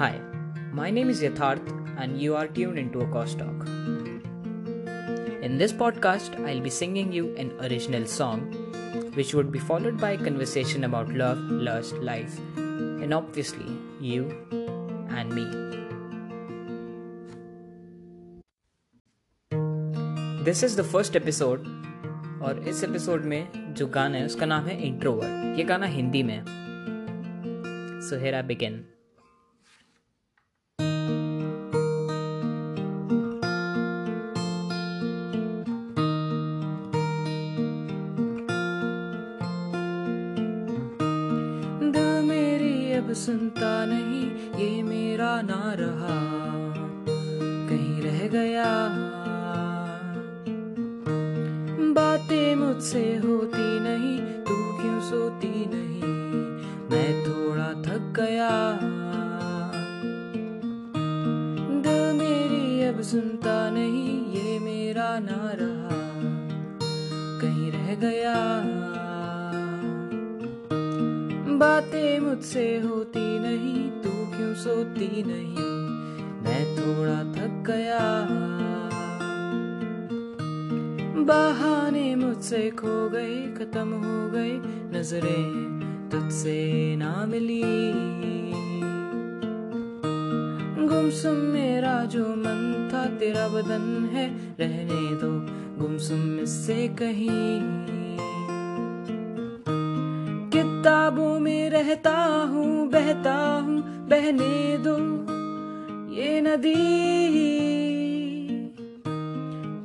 [0.00, 0.20] Hi,
[0.72, 1.66] my name is Yatharth,
[1.98, 3.66] and you are tuned into a Cost Talk.
[5.42, 8.40] In this podcast, I'll be singing you an original song,
[9.14, 13.66] which would be followed by a conversation about love, lust, life, and obviously
[14.00, 14.22] you
[15.10, 15.46] and me.
[20.42, 21.66] This is the first episode
[22.42, 26.44] और इस episode में जो गाना है उसका नाम है introvert ये गाना हिंदी में
[28.08, 28.84] सो हेर आई बिगिन
[43.13, 46.21] सुनता नहीं, ये मेरा ना रहा।
[47.69, 48.89] कहीं रह गया।
[51.93, 56.03] बातें मुझसे होती नहीं तू क्यों सोती नहीं?
[56.91, 58.79] मैं थोड़ा थक गया।
[61.81, 66.01] दिल मेरी अब सुनता नहीं, ये मेरा ना रहा।
[67.41, 68.70] कहीं रह गया।
[72.41, 75.65] मुझसे होती नहीं, तू क्यों सोती नहीं?
[76.41, 77.99] मैं थोड़ा थक गया।
[81.23, 84.59] बहाने मुझसे खो गए खत्म हो गए
[84.99, 87.61] नज़रें तुझसे ना मिली।
[90.87, 94.27] गुमसुम मेरा जो मन था, तेरा बदन है,
[94.59, 95.31] रहने दो
[95.83, 98.00] गुमसुम इससे कहीं।
[100.53, 104.97] किताबों में रहता हूँ, बहता हूँ, बहने दो
[106.13, 106.73] ये नदी।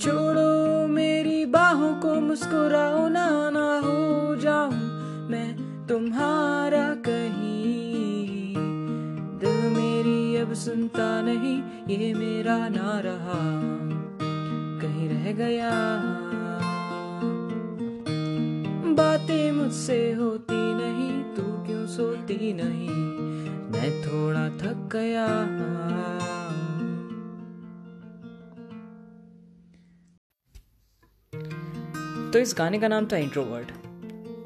[0.00, 4.72] छोड़ो मेरी बाहों को, मुस्कुराओ ना ना हो जाऊँ
[5.30, 8.54] मैं तुम्हारा कहीं।
[9.38, 13.40] दिल मेरी अब सुनता नहीं, ये मेरा ना रहा।
[14.80, 15.70] कहीं रह गया
[22.54, 22.88] नहीं,
[23.72, 25.26] मैं थोड़ा थक गया
[32.32, 33.70] तो इस गाने का नाम था इंट्रोवर्ट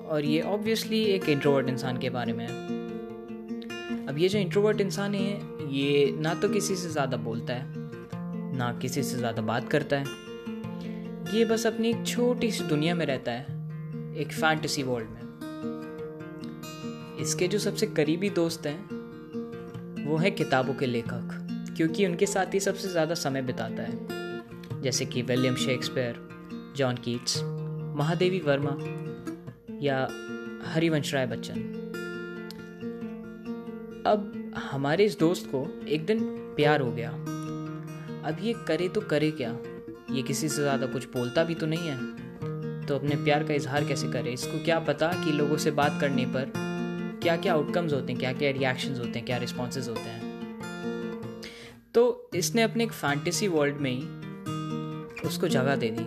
[0.09, 2.67] और ये ऑब्वियसली एक इंट्रोवर्ट इंसान के बारे में है।
[4.07, 5.33] अब ये जो इंट्रोवर्ट इंसान है,
[5.71, 7.65] ये ना तो किसी से ज़्यादा बोलता है,
[8.59, 10.05] ना किसी से ज़्यादा बात करता है।
[11.35, 13.45] ये बस अपनी एक छोटी सी दुनिया में रहता है,
[14.17, 15.28] एक फैंटेसी वर्ल्ड में।
[17.21, 18.79] इसके जो सबसे करीबी दोस्त हैं,
[20.07, 21.29] वो हैं किताबों के लेखक,
[21.77, 26.21] क्योंकि उनके साथ ही सबसे ज़्यादा समय बिताता है। जैसे कि William Shakespeare,
[26.77, 27.41] John Keats,
[27.97, 28.77] Mahadevi Varma
[29.83, 30.09] या
[30.65, 31.55] हरिवंश राय बच्चन।
[34.07, 36.21] अब हमारे इस दोस्त को एक दिन
[36.57, 37.11] प्यार हो गया।
[38.29, 39.51] अब ये करे तो करे क्या?
[40.11, 43.85] ये किसी से ज़्यादा कुछ बोलता भी तो नहीं है। तो अपने प्यार का इजहार
[43.85, 44.33] कैसे करे?
[44.33, 46.53] इसको क्या पता कि लोगों से बात करने पर
[47.29, 51.43] क्या क्या आउटकम्स होते हैं क्या क्या रिएक्शंस होते हैं, क्या रिस्पॉन्सेज होते हैं।
[51.95, 56.05] तो इसने अपने एक फैंटेसी वर्ल्ड में ही उसको जगह दे दी,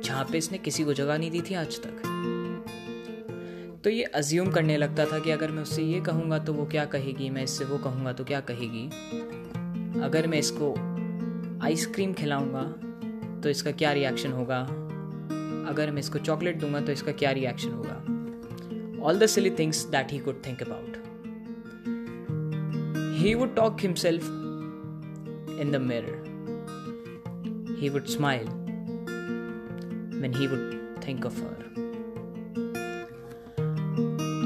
[0.00, 2.00] जहाँ पे इसने किसी को जगह नहीं दी थी आज तक।
[3.84, 6.84] तो ये अज्यूम करने लगता था कि अगर मैं उससे ये कहूँगा तो वो क्या
[6.84, 8.86] कहेगी, मैं इससे वो कहूँगा तो क्या कहेगी।
[10.00, 10.72] अगर मैं इसको
[11.64, 12.62] आइसक्रीम खिलाऊँगा
[13.42, 14.60] तो इसका क्या रिएक्शन होगा?
[15.70, 18.04] अगर मैं इसको चॉकलेट दूँगा तो इसका क्या रिएक्शन होगा?
[19.04, 20.96] All the silly things that he could think about
[23.18, 24.24] he would talk himself
[25.60, 26.22] in the mirror
[27.80, 28.64] he would smile
[30.14, 31.54] when he would think of her.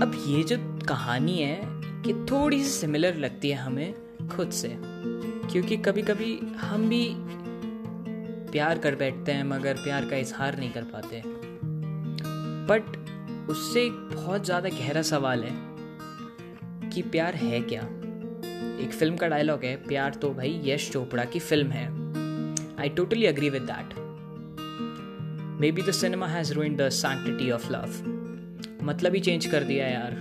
[0.02, 1.60] अब ये जो कहानी है
[2.02, 3.94] कि थोड़ी सी सिमिलर लगती है हमें
[4.28, 4.78] खुद से।
[5.52, 7.14] क्योंकि कभी कभी हम भी
[8.52, 11.22] प्यार कर बैठते हैं, मगर प्यार का इजहार नहीं कर पाते।
[12.68, 12.97] बट
[13.50, 15.52] उससे एक बहुत ज़्यादा गहरा सवाल है
[16.90, 17.80] कि प्यार है क्या?
[18.80, 21.86] एक फ़िल्म का डायलॉग है, प्यार तो भाई यश चोपड़ा की फ़िल्म है।
[22.80, 23.94] I totally agree with that
[25.72, 30.14] maybe the cinema has ruin the sanctity of love मतलब ही चेंज कर दिया यार।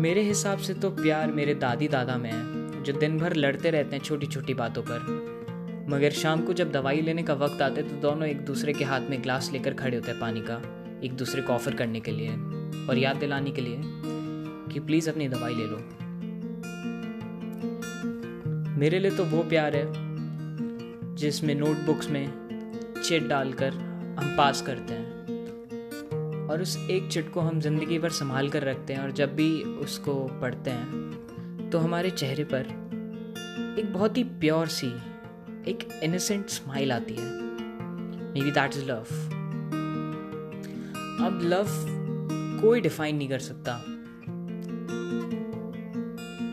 [0.00, 3.96] मेरे हिसाब से तो प्यार मेरे दादी दादा में है, जो दिन भर लड़ते रहते
[3.96, 7.88] हैं छोटी छोटी बातों पर। मगर शाम को जब दवाई लेने का वक्त आता है
[7.88, 10.62] तो दोनों एक दूसरे के हाथ में ग्लास लेकर खड़े होते हैं पानी का।
[11.06, 12.30] एक दूसरे को ऑफ़र करने के लिए
[12.86, 13.80] और याद दिलाने के लिए
[14.72, 15.78] कि प्लीज़ अपनी दवाई ले लो।
[18.78, 19.84] मेरे लिए तो वो प्यार है
[21.16, 22.24] जिसमें नोटबुक्स में
[23.02, 23.74] चिट डालकर
[24.18, 25.06] हम पास करते हैं
[26.48, 29.50] और उस एक चिट को हम ज़िंदगी भर संभाल कर रखते हैं और जब भी
[29.62, 32.66] उसको पढ़ते हैं तो हमारे चेहरे पर
[33.80, 34.88] एक बहुत ही प्योर सी,
[35.70, 37.30] एक इनोसेंट स्माइल आती है।
[38.34, 39.06] Maybe that is love
[41.20, 41.66] अब लव
[42.62, 43.84] कोई डिफाइन नहीं कर सकता।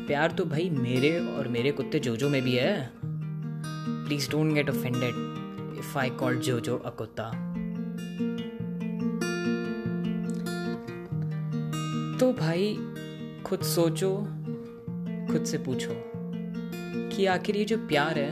[0.07, 2.91] प्यार तो भाई मेरे और मेरे कुत्ते जोजो में भी है।
[4.05, 5.13] Please don't get offended
[5.79, 7.29] if I call Jojo a कुत्ता।
[12.19, 12.77] तो भाई
[13.45, 14.17] खुद सोचो,
[15.31, 15.91] खुद से पूछो
[17.15, 18.31] कि आखिर ये जो प्यार है,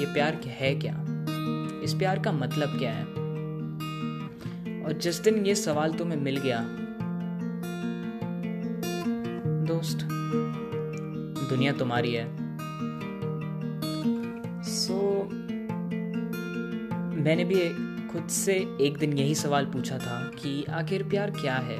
[0.00, 1.04] ये प्यार है क्या?
[1.82, 3.11] इस प्यार का मतलब क्या है?
[4.84, 6.64] और जिस दिन ये सवाल तुम्हें मिल गया
[9.66, 9.98] दोस्त
[11.50, 12.24] दुनिया तुम्हारी है।
[14.62, 15.32] सो so,
[17.16, 17.68] मैंने भी
[18.08, 21.78] खुद से एक दिन यही सवाल पूछा था कि आखिर प्यार क्या है?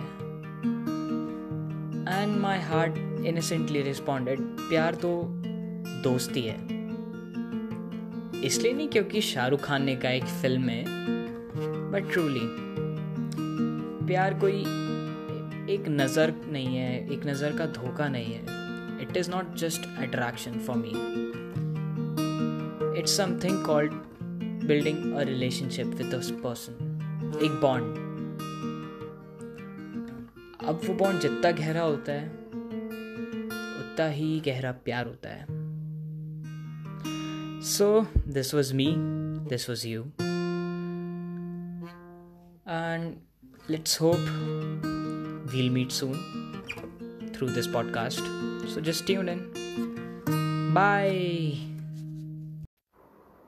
[2.22, 2.96] And my heart
[3.26, 5.24] innocently responded प्यार तो
[6.02, 6.82] दोस्ती है।
[8.44, 10.84] इसलिए नहीं क्योंकि शाहरुख खान ने कहा एक फ़िल्म में
[11.92, 12.71] बट ट्रूली
[14.06, 14.60] प्यार कोई
[15.70, 18.42] एक नज़र नहीं है, एक नज़र का धोखा नहीं है।
[19.02, 20.92] It is not just attraction for me
[23.00, 23.92] it's something called
[24.66, 26.14] building a relationship with
[26.44, 28.10] person एक बॉन्ड
[30.64, 32.26] अब वो बॉन्ड जितना गहरा होता है,
[33.80, 35.46] उतना ही गहरा प्यार होता है।
[37.68, 37.88] So
[38.28, 38.86] this was me
[39.48, 40.02] this was you
[42.68, 43.14] and
[43.68, 44.20] let's hope
[45.52, 46.62] we'll meet soon
[47.34, 48.22] through this podcast.
[48.68, 50.72] So just tune in.
[50.74, 51.71] Bye.